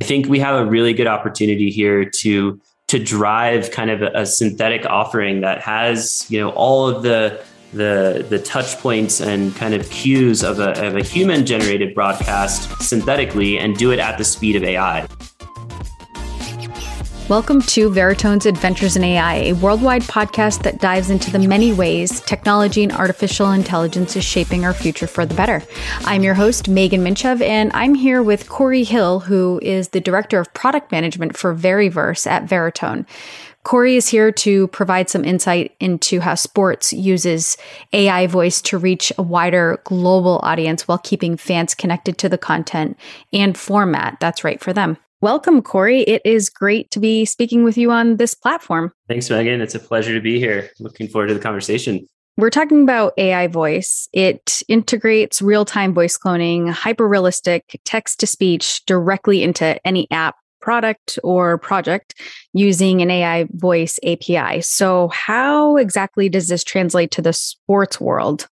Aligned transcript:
I 0.00 0.04
think 0.04 0.28
we 0.28 0.38
have 0.38 0.54
a 0.60 0.64
really 0.64 0.92
good 0.92 1.06
opportunity 1.06 1.70
here 1.70 2.04
to 2.04 2.60
to 2.88 2.98
drive 2.98 3.70
kind 3.70 3.90
of 3.90 4.02
a, 4.02 4.10
a 4.14 4.26
synthetic 4.26 4.86
offering 4.86 5.42
that 5.42 5.60
has, 5.60 6.26
you 6.30 6.40
know, 6.40 6.50
all 6.50 6.88
of 6.88 7.02
the 7.02 7.42
the 7.72 8.24
the 8.28 8.38
touch 8.38 8.78
points 8.78 9.20
and 9.20 9.54
kind 9.56 9.74
of 9.74 9.88
cues 9.90 10.42
of 10.42 10.58
a, 10.58 10.86
of 10.86 10.96
a 10.96 11.02
human 11.02 11.44
generated 11.44 11.94
broadcast 11.94 12.82
synthetically 12.82 13.58
and 13.58 13.76
do 13.76 13.90
it 13.90 13.98
at 13.98 14.16
the 14.16 14.24
speed 14.24 14.56
of 14.56 14.64
AI. 14.64 15.06
Welcome 17.28 17.60
to 17.60 17.90
Veritone's 17.90 18.46
Adventures 18.46 18.96
in 18.96 19.04
AI, 19.04 19.34
a 19.34 19.52
worldwide 19.52 20.00
podcast 20.04 20.62
that 20.62 20.80
dives 20.80 21.10
into 21.10 21.30
the 21.30 21.46
many 21.46 21.74
ways 21.74 22.22
technology 22.22 22.82
and 22.82 22.90
artificial 22.90 23.50
intelligence 23.50 24.16
is 24.16 24.24
shaping 24.24 24.64
our 24.64 24.72
future 24.72 25.06
for 25.06 25.26
the 25.26 25.34
better. 25.34 25.62
I'm 26.06 26.22
your 26.22 26.32
host, 26.32 26.70
Megan 26.70 27.04
Minchev, 27.04 27.42
and 27.42 27.70
I'm 27.74 27.94
here 27.94 28.22
with 28.22 28.48
Corey 28.48 28.82
Hill, 28.82 29.20
who 29.20 29.60
is 29.62 29.90
the 29.90 30.00
Director 30.00 30.40
of 30.40 30.54
Product 30.54 30.90
Management 30.90 31.36
for 31.36 31.54
Veriverse 31.54 32.26
at 32.26 32.46
Veritone. 32.46 33.04
Corey 33.62 33.96
is 33.96 34.08
here 34.08 34.32
to 34.32 34.68
provide 34.68 35.10
some 35.10 35.26
insight 35.26 35.76
into 35.80 36.20
how 36.20 36.34
sports 36.34 36.94
uses 36.94 37.58
AI 37.92 38.26
voice 38.26 38.62
to 38.62 38.78
reach 38.78 39.12
a 39.18 39.22
wider 39.22 39.82
global 39.84 40.40
audience 40.42 40.88
while 40.88 40.96
keeping 40.96 41.36
fans 41.36 41.74
connected 41.74 42.16
to 42.16 42.30
the 42.30 42.38
content 42.38 42.96
and 43.34 43.58
format 43.58 44.16
that's 44.18 44.44
right 44.44 44.62
for 44.62 44.72
them. 44.72 44.96
Welcome, 45.20 45.62
Corey. 45.62 46.02
It 46.02 46.22
is 46.24 46.48
great 46.48 46.92
to 46.92 47.00
be 47.00 47.24
speaking 47.24 47.64
with 47.64 47.76
you 47.76 47.90
on 47.90 48.18
this 48.18 48.34
platform. 48.34 48.92
Thanks, 49.08 49.28
Megan. 49.28 49.60
It's 49.60 49.74
a 49.74 49.80
pleasure 49.80 50.14
to 50.14 50.20
be 50.20 50.38
here. 50.38 50.70
Looking 50.78 51.08
forward 51.08 51.26
to 51.26 51.34
the 51.34 51.40
conversation. 51.40 52.06
We're 52.36 52.50
talking 52.50 52.84
about 52.84 53.14
AI 53.18 53.48
voice. 53.48 54.08
It 54.12 54.62
integrates 54.68 55.42
real 55.42 55.64
time 55.64 55.92
voice 55.92 56.16
cloning, 56.16 56.70
hyper 56.70 57.08
realistic 57.08 57.80
text 57.84 58.20
to 58.20 58.28
speech 58.28 58.84
directly 58.86 59.42
into 59.42 59.84
any 59.84 60.08
app, 60.12 60.36
product, 60.60 61.18
or 61.24 61.58
project 61.58 62.14
using 62.52 63.02
an 63.02 63.10
AI 63.10 63.48
voice 63.50 63.98
API. 64.04 64.60
So, 64.60 65.08
how 65.08 65.78
exactly 65.78 66.28
does 66.28 66.46
this 66.46 66.62
translate 66.62 67.10
to 67.10 67.22
the 67.22 67.32
sports 67.32 68.00
world? 68.00 68.46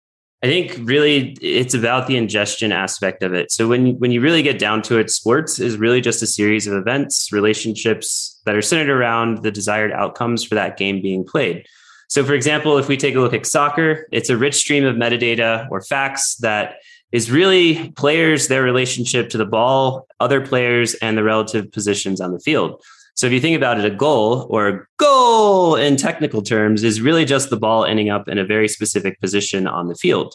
I 0.46 0.48
think 0.48 0.78
really 0.88 1.36
it's 1.42 1.74
about 1.74 2.06
the 2.06 2.16
ingestion 2.16 2.70
aspect 2.70 3.24
of 3.24 3.34
it. 3.34 3.50
So 3.50 3.66
when 3.66 3.98
when 3.98 4.12
you 4.12 4.20
really 4.20 4.44
get 4.44 4.60
down 4.60 4.80
to 4.82 4.96
it, 4.96 5.10
sports 5.10 5.58
is 5.58 5.76
really 5.76 6.00
just 6.00 6.22
a 6.22 6.26
series 6.28 6.68
of 6.68 6.74
events, 6.74 7.32
relationships 7.32 8.40
that 8.46 8.54
are 8.54 8.62
centered 8.62 8.96
around 8.96 9.42
the 9.42 9.50
desired 9.50 9.90
outcomes 9.90 10.44
for 10.44 10.54
that 10.54 10.76
game 10.76 11.02
being 11.02 11.24
played. 11.24 11.66
So 12.08 12.24
for 12.24 12.34
example, 12.34 12.78
if 12.78 12.86
we 12.86 12.96
take 12.96 13.16
a 13.16 13.18
look 13.18 13.34
at 13.34 13.44
soccer, 13.44 14.06
it's 14.12 14.30
a 14.30 14.36
rich 14.36 14.54
stream 14.54 14.84
of 14.84 14.94
metadata 14.94 15.66
or 15.68 15.80
facts 15.80 16.36
that 16.36 16.76
is 17.10 17.28
really 17.28 17.90
players 17.96 18.46
their 18.46 18.62
relationship 18.62 19.30
to 19.30 19.38
the 19.38 19.46
ball, 19.46 20.06
other 20.20 20.46
players 20.46 20.94
and 21.02 21.18
the 21.18 21.24
relative 21.24 21.72
positions 21.72 22.20
on 22.20 22.30
the 22.30 22.38
field. 22.38 22.80
So 23.16 23.26
if 23.26 23.32
you 23.32 23.40
think 23.40 23.56
about 23.56 23.78
it, 23.78 23.84
a 23.86 23.94
goal 23.94 24.46
or 24.50 24.88
goal 24.98 25.74
in 25.74 25.96
technical 25.96 26.42
terms 26.42 26.84
is 26.84 27.00
really 27.00 27.24
just 27.24 27.48
the 27.48 27.56
ball 27.56 27.86
ending 27.86 28.10
up 28.10 28.28
in 28.28 28.36
a 28.36 28.44
very 28.44 28.68
specific 28.68 29.18
position 29.20 29.66
on 29.66 29.88
the 29.88 29.94
field. 29.94 30.34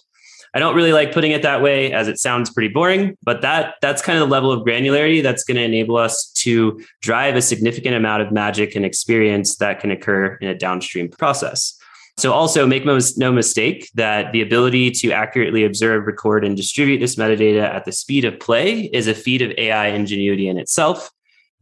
I 0.56 0.60
don't 0.60 0.76
really 0.76 0.92
like 0.92 1.14
putting 1.14 1.32
it 1.32 1.44
that 1.44 1.62
way 1.62 1.94
as 1.94 2.08
it 2.08 2.18
sounds 2.18 2.50
pretty 2.50 2.74
boring, 2.74 3.18
but 3.24 3.42
that 3.42 3.76
that's 3.82 4.02
kind 4.02 4.18
of 4.18 4.28
the 4.28 4.32
level 4.32 4.52
of 4.52 4.66
granularity 4.66 5.22
that's 5.22 5.44
going 5.44 5.58
to 5.58 5.64
enable 5.64 5.96
us 5.96 6.32
to 6.38 6.84
drive 7.02 7.36
a 7.36 7.42
significant 7.42 7.96
amount 7.96 8.24
of 8.24 8.32
magic 8.32 8.76
and 8.76 8.84
experience 8.84 9.58
that 9.58 9.80
can 9.80 9.92
occur 9.92 10.36
in 10.42 10.48
a 10.50 10.58
downstream 10.58 11.08
process. 11.08 11.78
So 12.18 12.34
also 12.34 12.66
make 12.66 12.84
no 12.84 13.32
mistake 13.32 13.90
that 13.94 14.34
the 14.34 14.42
ability 14.42 14.92
to 14.92 15.12
accurately 15.12 15.64
observe, 15.64 16.06
record, 16.06 16.44
and 16.44 16.58
distribute 16.58 16.98
this 16.98 17.16
metadata 17.16 17.64
at 17.64 17.86
the 17.86 17.92
speed 17.92 18.26
of 18.26 18.40
play 18.40 18.90
is 18.92 19.08
a 19.08 19.14
feat 19.14 19.42
of 19.42 19.52
AI 19.58 19.88
ingenuity 19.88 20.50
in 20.50 20.58
itself. 20.58 21.12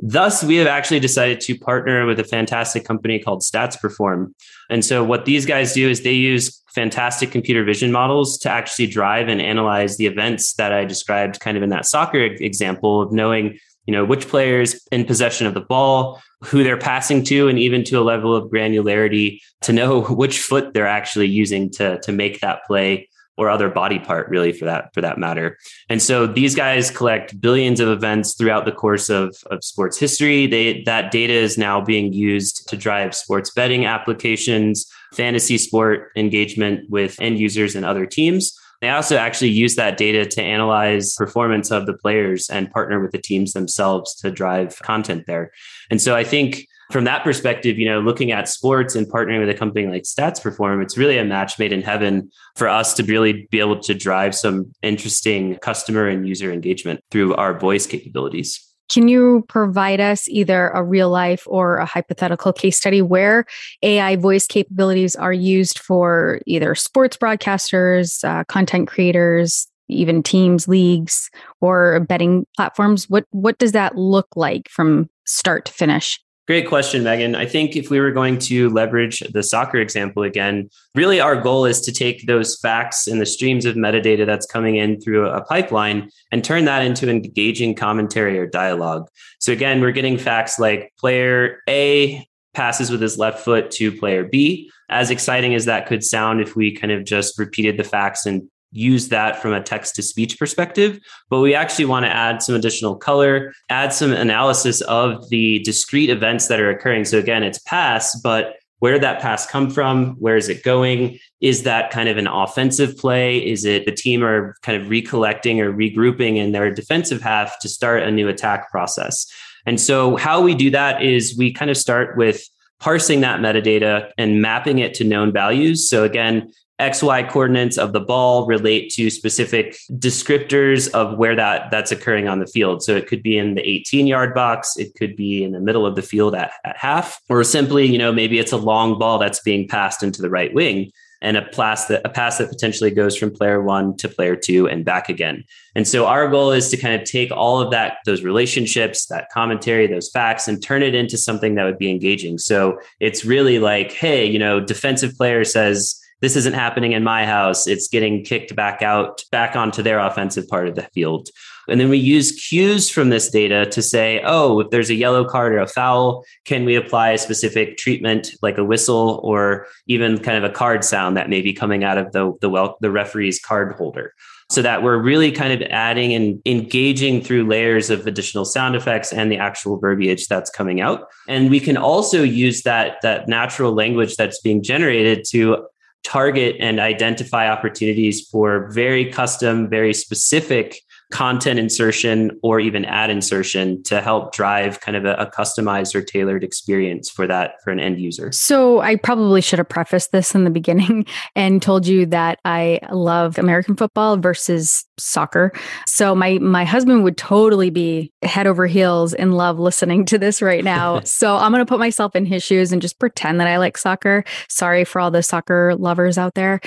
Thus, 0.02 0.44
we 0.44 0.55
have 0.55 0.67
actually 0.67 1.02
decided 1.02 1.42
to 1.42 1.58
partner 1.58 2.05
with 2.05 2.19
a 2.19 2.23
fantastic 2.23 2.86
company 2.86 3.19
called 3.19 3.42
Stats 3.42 3.80
Perform. 3.80 4.33
And 4.69 4.86
so, 4.86 5.03
what 5.03 5.25
these 5.25 5.45
guys 5.45 5.73
do 5.73 5.89
is 5.89 6.03
they 6.03 6.14
use 6.14 6.61
fantastic 6.73 7.31
computer 7.31 7.64
vision 7.64 7.92
models 7.92 8.38
to 8.39 8.49
actually 8.49 8.88
drive 8.88 9.27
and 9.27 9.42
analyze 9.42 9.98
the 9.98 10.05
events 10.05 10.54
that 10.54 10.71
I 10.71 10.86
described 10.86 11.39
kind 11.39 11.58
of 11.58 11.64
in 11.64 11.70
that 11.70 11.86
soccer 11.86 12.20
example 12.20 13.02
of 13.02 13.11
knowing 13.11 13.59
you 13.86 13.92
know 13.92 14.05
which 14.05 14.27
players 14.27 14.88
in 14.92 15.04
possession 15.04 15.48
of 15.48 15.55
the 15.55 15.61
ball 15.61 16.21
who 16.43 16.64
they're 16.64 16.77
passing 16.77 17.23
to 17.23 17.48
and 17.48 17.58
even 17.58 17.83
to 17.83 17.99
a 17.99 18.04
level 18.04 18.36
of 18.36 18.49
granularity 18.52 19.39
to 19.61 19.73
know 19.73 20.04
which 20.21 20.39
foot 20.39 20.73
they're 20.73 20.88
actually 20.88 21.27
using 21.27 21.71
to 21.71 21.99
to 22.02 22.11
make 22.11 22.39
that 22.39 22.64
play 22.65 23.08
or 23.39 23.50
other 23.50 23.70
body 23.70 24.00
part 24.00 24.27
really 24.30 24.52
for 24.52 24.66
that 24.66 24.94
for 24.94 25.00
that 25.00 25.17
matter. 25.17 25.58
And 25.88 26.02
so 26.02 26.27
these 26.27 26.55
guys 26.55 26.92
collect 26.92 27.39
billions 27.39 27.80
of 27.80 27.88
events 27.88 28.36
throughout 28.36 28.66
the 28.66 28.73
course 28.73 29.10
of, 29.10 29.33
of 29.50 29.64
sports 29.64 29.98
history. 29.98 30.45
They 30.45 30.83
that 30.83 31.11
data 31.11 31.32
is 31.33 31.58
now 31.58 31.80
being 31.80 32.11
used 32.11 32.67
to 32.67 32.76
drive 32.76 33.16
sports 33.16 33.50
betting 33.52 33.86
applications 33.86 34.92
fantasy 35.14 35.58
sport 35.58 36.11
engagement 36.16 36.88
with 36.89 37.16
end 37.20 37.39
users 37.39 37.76
and 37.76 37.86
other 37.86 38.05
teams. 38.05 38.55
They 38.82 38.89
also 38.89 39.17
actually 39.17 39.50
use 39.50 39.76
that 39.76 39.98
data 39.98 40.26
to 40.26 40.44
analyze 40.44 41.16
performance 41.16 41.71
of 41.71 41.86
the 41.86 41.94
players 41.94 42.50
and 42.50 42.70
partner 42.70 43.00
with 43.00 43.11
the 43.11 43.17
teams 43.17 43.54
themselves 43.54 44.16
to 44.16 44.32
drive 44.32 44.77
content 44.80 45.26
there. 45.27 45.52
And 45.89 46.02
so 46.02 46.16
i 46.16 46.23
think 46.26 46.67
from 46.89 47.04
that 47.04 47.23
perspective, 47.23 47.77
you 47.77 47.86
know, 47.86 48.00
looking 48.00 48.32
at 48.32 48.50
sports 48.50 48.95
and 48.95 49.08
partnering 49.08 49.39
with 49.39 49.50
a 49.50 49.54
company 49.54 49.86
like 49.86 50.04
Stats 50.04 50.42
Perform, 50.42 50.82
it's 50.82 50.98
really 50.98 51.17
a 51.17 51.26
match 51.26 51.60
made 51.60 51.72
in 51.72 51.82
heaven 51.82 52.32
for 52.55 52.67
us 52.67 52.94
to 52.95 53.04
really 53.04 53.48
be 53.52 53.60
able 53.60 53.80
to 53.80 53.94
drive 53.94 54.33
some 54.33 54.72
interesting 54.82 55.55
customer 55.58 56.08
and 56.08 56.27
user 56.27 56.52
engagement 56.52 57.04
through 57.11 57.36
our 57.36 57.58
voice 57.58 57.86
capabilities. 57.86 58.66
Can 58.92 59.08
you 59.08 59.45
provide 59.48 60.00
us 60.00 60.27
either 60.27 60.70
a 60.70 60.82
real 60.82 61.11
life 61.11 61.44
or 61.45 61.77
a 61.77 61.86
hypothetical 61.86 62.52
case 62.52 62.76
study 62.76 63.04
where 63.04 63.45
AI 63.83 64.16
voice 64.16 64.48
capabilities 64.48 65.16
are 65.16 65.32
used 65.32 65.77
for 65.77 66.42
either 66.48 66.73
sports 66.73 67.16
broadcasters, 67.16 68.23
uh, 68.23 68.44
content 68.45 68.88
creators, 68.88 69.67
even 69.89 70.23
teams, 70.23 70.67
leagues, 70.67 71.30
or 71.61 72.00
betting 72.00 72.48
platforms? 72.56 73.08
What 73.08 73.26
what 73.30 73.60
does 73.60 73.73
that 73.73 73.95
look 73.95 74.27
like 74.36 74.67
from 74.70 75.08
start 75.23 75.66
to 75.66 75.71
finish? 75.71 76.20
Great 76.49 76.67
question, 76.67 77.04
Megan. 77.04 77.36
I 77.36 77.45
think 77.45 77.76
if 77.76 77.92
we 77.92 77.99
were 77.99 78.10
going 78.10 78.39
to 78.39 78.71
leverage 78.71 79.20
the 79.20 79.43
soccer 79.43 79.77
example 79.77 80.23
again, 80.23 80.67
really 80.95 81.20
our 81.20 81.39
goal 81.39 81.65
is 81.65 81.80
to 81.82 81.92
take 81.92 82.26
those 82.26 82.58
facts 82.58 83.05
and 83.05 83.21
the 83.21 83.26
streams 83.27 83.65
of 83.65 83.76
metadata 83.76 84.26
that's 84.26 84.48
coming 84.48 84.76
in 84.77 84.99
through 84.99 85.27
a 85.27 85.43
pipeline 85.45 86.09
and 86.32 86.43
turn 86.43 86.65
that 86.65 86.83
into 86.83 87.08
engaging 87.08 87.76
commentary 87.76 88.39
or 88.39 88.48
dialogue. 88.48 89.08
So 89.39 89.54
again, 89.54 89.80
we're 89.80 89.92
getting 89.92 90.17
facts 90.17 90.58
like 90.58 90.92
player 90.98 91.61
A 91.70 92.27
passes 92.55 92.89
with 92.89 93.04
his 93.04 93.20
left 93.20 93.45
foot 93.45 93.70
to 93.73 93.92
player 93.92 94.23
B. 94.23 94.71
As 94.89 95.11
exciting 95.11 95.54
as 95.54 95.65
that 95.65 95.86
could 95.86 96.04
sound 96.04 96.42
if 96.42 96.55
we 96.55 96.76
kind 96.76 96.92
of 96.92 97.05
just 97.05 97.38
repeated 97.38 97.77
the 97.77 97.83
facts 97.83 98.26
and 98.26 98.49
use 98.72 99.10
that 99.10 99.42
from 99.42 99.54
a 99.54 99.62
text 99.62 99.96
to 99.96 100.04
speech 100.04 100.38
perspective, 100.38 101.00
but 101.30 101.40
we 101.40 101.56
actually 101.56 101.86
want 101.86 102.06
to 102.06 102.16
add 102.16 102.42
some 102.42 102.56
additional 102.56 102.96
color, 102.96 103.54
add 103.70 103.94
some 103.94 104.12
analysis 104.12 104.82
of 104.82 105.30
the 105.30 105.60
discrete 105.60 106.10
events 106.10 106.48
that 106.48 106.60
are 106.60 106.70
occurring. 106.70 107.06
So 107.06 107.18
again, 107.18 107.44
it's 107.44 107.60
pass, 107.60 108.20
but 108.22 108.56
where 108.80 108.94
did 108.94 109.04
that 109.04 109.22
pass 109.22 109.46
come 109.46 109.70
from? 109.70 110.16
Where 110.20 110.38
is 110.38 110.48
it 110.48 110.64
going? 110.64 111.20
Is 111.42 111.64
that 111.64 111.92
kind 111.92 112.08
of 112.08 112.18
an 112.18 112.28
offensive 112.28 112.98
play? 112.98 113.46
Is 113.46 113.66
it 113.66 113.86
the 113.86 113.92
team 113.92 114.24
are 114.24 114.56
kind 114.62 114.82
of 114.82 114.90
recollecting 114.90 115.60
or 115.60 115.74
regrouping 115.74 116.38
in 116.38 116.54
their 116.54 116.74
defensive 116.74 117.22
half 117.22 117.60
to 117.60 117.70
start 117.70 118.04
a 118.04 118.12
new 118.12 118.30
attack 118.30 118.72
process? 118.72 119.26
And 119.66 119.82
so 119.82 120.16
how 120.16 120.42
we 120.42 120.56
do 120.56 120.70
that 120.70 121.02
is 121.02 121.38
we 121.38 121.52
kind 121.52 121.70
of 121.70 121.76
start 121.76 122.18
with 122.18 122.42
parsing 122.80 123.20
that 123.22 123.42
metadata 123.42 124.12
and 124.18 124.42
mapping 124.42 124.80
it 124.80 124.94
to 124.96 125.04
known 125.04 125.34
values. 125.34 125.90
So 125.90 126.06
again, 126.06 126.52
XY 126.80 127.30
coordinates 127.30 127.78
of 127.78 127.94
the 127.94 128.00
ball 128.00 128.45
relate 128.45 128.90
to 128.94 129.10
specific 129.10 129.78
descriptors 129.92 130.90
of 130.92 131.18
where 131.18 131.36
that 131.36 131.69
that's 131.72 131.92
occurring 131.92 132.28
on 132.28 132.40
the 132.40 132.48
field. 132.48 132.81
So 132.81 132.95
it 132.95 133.07
could 133.07 133.22
be 133.22 133.38
in 133.38 133.56
the 133.56 133.68
18 133.68 134.07
yard 134.07 134.34
box, 134.34 134.78
it 134.78 134.95
could 134.95 135.16
be 135.16 135.44
in 135.44 135.51
the 135.51 135.59
middle 135.59 135.86
of 135.86 135.95
the 135.95 136.01
field 136.01 136.36
at, 136.36 136.53
at 136.63 136.77
half, 136.77 137.21
or 137.30 137.44
simply, 137.44 137.86
you 137.86 137.98
know, 137.98 138.12
maybe 138.12 138.39
it's 138.39 138.51
a 138.51 138.57
long 138.57 138.98
ball 138.98 139.19
that's 139.19 139.42
being 139.42 139.68
passed 139.68 140.03
into 140.03 140.21
the 140.21 140.30
right 140.30 140.53
wing 140.53 140.92
and 141.21 141.36
a 141.36 141.42
pass 141.42 141.88
that 141.88 142.01
a 142.06 142.09
pass 142.09 142.38
that 142.38 142.50
potentially 142.50 142.92
goes 142.92 143.18
from 143.18 143.31
player 143.31 143.62
one 143.62 143.95
to 143.98 144.07
player 144.07 144.36
two 144.36 144.68
and 144.68 144.86
back 144.86 145.09
again. 145.09 145.44
And 145.75 145.88
so 145.88 146.06
our 146.06 146.30
goal 146.30 146.51
is 146.51 146.69
to 146.69 146.77
kind 146.77 147.00
of 147.00 147.07
take 147.07 147.31
all 147.31 147.59
of 147.59 147.71
that, 147.71 147.98
those 148.06 148.24
relationships, 148.24 149.07
that 149.07 149.30
commentary, 149.31 149.88
those 149.88 150.09
facts, 150.09 150.48
and 150.48 150.63
turn 150.63 150.81
it 150.81 150.95
into 150.95 151.18
something 151.18 151.56
that 151.56 151.65
would 151.65 151.77
be 151.77 151.92
engaging. 151.92 152.38
So 152.38 152.80
it's 153.00 153.25
really 153.25 153.59
like, 153.59 153.92
hey, 153.92 154.25
you 154.25 154.39
know, 154.39 154.59
defensive 154.59 155.15
player 155.15 155.44
says, 155.44 156.00
this 156.21 156.36
isn't 156.36 156.54
happening 156.54 156.92
in 156.92 157.04
my 157.04 157.25
house. 157.25 157.68
It's 157.68 157.88
getting 157.88 158.24
kicked 158.24 158.56
back 158.56 158.81
out, 158.81 159.24
back 159.31 159.56
onto 159.56 159.81
their 159.81 160.00
offensive 160.00 160.48
part 160.48 160.68
of 160.68 160.75
the 160.75 160.83
field. 160.94 161.30
And 161.68 161.80
then 161.80 161.89
we 161.89 161.98
use 161.98 162.31
cues 162.31 162.89
from 162.89 163.10
this 163.10 163.30
data 163.30 163.66
to 163.68 163.81
say, 163.81 164.21
oh, 164.25 164.60
if 164.60 164.69
there's 164.71 164.89
a 164.89 164.95
yellow 164.95 165.24
card 165.24 165.54
or 165.54 165.60
a 165.60 165.68
foul, 165.68 166.25
can 166.45 166.66
we 166.66 166.75
apply 166.75 167.12
a 167.12 167.18
specific 167.18 167.77
treatment 167.77 168.31
like 168.42 168.57
a 168.57 168.63
whistle 168.63 169.19
or 169.24 169.68
even 169.88 170.18
kind 170.18 170.38
of 170.38 170.50
a 170.50 170.54
card 170.54 170.83
sound 170.83 171.16
that 171.16 171.30
may 171.30 171.42
be 171.42 171.54
coming 171.54 171.83
out 171.83 171.98
of 171.98 172.12
the, 172.12 172.33
the, 172.42 172.50
well, 172.50 172.77
the 172.81 172.92
referee's 172.92 173.39
card 173.39 173.74
holder? 173.74 174.13
so 174.51 174.63
that 174.63 174.81
we're 174.81 174.98
really 174.98 175.31
kind 175.31 175.54
of 175.54 175.62
adding 175.69 176.12
and 176.13 176.42
engaging 176.45 177.22
through 177.22 177.48
layers 177.48 177.92
of 177.92 178.07
additional 178.07 178.45
sound 178.45 178.75
effects 178.75 179.13
and 179.13 179.31
the 179.31 179.38
actual 179.38 179.77
verbiage 179.77 180.27
that's 180.27 180.50
coming 180.50 180.81
out. 180.81 181.07
And 181.27 181.51
we 181.51 181.60
can 181.60 181.77
also 181.77 182.24
use 182.24 182.63
that, 182.63 182.98
that 183.04 183.27
natural 183.27 183.74
language 183.74 184.15
that's 184.15 184.42
being 184.42 184.63
generated 184.63 185.24
to 185.30 185.68
target 186.04 186.56
and 186.60 186.80
identify 186.80 187.50
opportunities 187.50 188.28
for 188.28 188.69
very 188.72 189.12
custom, 189.12 189.69
very 189.69 189.94
specific 189.94 190.81
content 191.11 191.59
insertion 191.59 192.31
or 192.44 192.59
even 192.59 192.85
ad 192.85 193.09
insertion 193.09 193.81
to 193.83 194.00
help 194.00 194.31
drive 194.31 194.79
kind 194.79 194.95
of 194.95 195.06
a, 195.06 195.15
a, 195.15 195.25
customized 195.31 195.95
or 195.95 196.01
tailored 196.03 196.44
experience 196.44 197.09
for 197.09 197.25
that 197.25 197.53
for 197.63 197.71
an 197.71 197.79
end 197.79 198.00
user. 198.00 198.31
So 198.31 198.81
I 198.81 198.95
probably 198.95 199.41
should 199.41 199.57
have 199.57 199.69
prefaced 199.69 200.11
this 200.11 200.35
in 200.35 200.44
the 200.44 200.51
beginning 200.51 201.06
and 201.35 201.61
told 201.61 201.88
you 201.88 202.06
that 202.07 202.39
I 202.45 202.79
love 202.91 203.39
American 203.39 203.75
football 203.75 204.17
versus 204.17 204.85
soccer. 205.00 205.51
So 205.88 206.13
my 206.13 206.38
my 206.39 206.65
husband 206.65 207.03
would 207.03 207.17
totally 207.17 207.69
be 207.69 208.12
head 208.21 208.45
over 208.45 208.67
heels 208.67 209.13
in 209.13 209.31
love 209.31 209.57
listening 209.57 210.05
to 210.05 210.19
this 210.19 210.41
right 210.41 210.63
now. 210.63 211.00
so 211.05 211.38
I'm 211.38 211.51
going 211.51 211.65
to 211.65 211.69
put 211.69 211.79
myself 211.79 212.15
in 212.15 212.25
his 212.25 212.44
shoes 212.44 212.71
and 212.71 212.81
just 212.81 213.00
pretend 213.00 213.39
that 213.39 213.47
I 213.47 213.57
like 213.57 213.77
soccer. 213.77 214.23
Sorry 214.47 214.83
for 214.83 215.00
all 215.00 215.09
the 215.09 215.23
soccer 215.23 215.75
lovers 215.75 216.17
out 216.17 216.35
there. 216.35 216.59